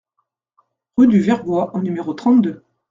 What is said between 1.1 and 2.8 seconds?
Vertbois au numéro trente-deux